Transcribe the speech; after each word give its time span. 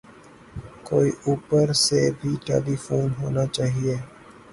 کوئی 0.87 1.09
اوپر 1.27 1.65
سے 1.85 2.01
بھی 2.19 2.31
ٹیلی 2.45 2.75
فون 2.85 3.07
ہونا 3.19 3.45
چاہئے 3.55 3.95